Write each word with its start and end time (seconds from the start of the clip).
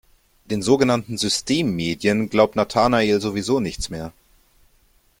Den 0.45 0.63
sogenannten 0.63 1.19
Systemmedien 1.19 2.31
glaubt 2.31 2.55
Nathanael 2.55 3.21
sowieso 3.21 3.59
nichts 3.59 3.91
mehr. 3.91 4.11